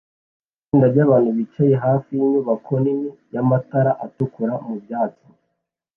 Itsinda 0.61 0.85
ryabantu 0.93 1.29
bicaye 1.37 1.73
hafi 1.85 2.09
yinyubako 2.19 2.71
nini 2.83 3.09
yamatafari 3.33 3.91
atukura 4.05 4.53
mubyatsi 4.65 5.27